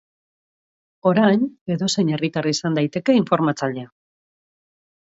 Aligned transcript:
Orain, 1.11 1.43
edozein 1.75 2.11
herritar 2.17 2.51
izan 2.55 2.81
daiteke 2.81 3.19
informatzailea. 3.23 3.97